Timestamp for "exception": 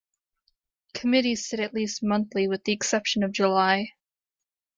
2.71-3.21